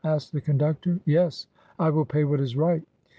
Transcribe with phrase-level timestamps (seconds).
[0.01, 0.99] *' asked the conductor.
[1.05, 1.45] "Yes,
[1.77, 2.81] I will pay what is right."